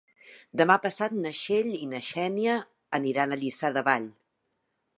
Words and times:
Demà 0.61 0.77
passat 0.85 1.13
na 1.17 1.33
Txell 1.39 1.69
i 1.79 1.89
na 1.91 2.01
Xènia 2.07 2.55
aniran 2.99 3.35
a 3.37 3.41
Lliçà 3.43 3.71
de 3.77 3.85
Vall. 3.91 4.09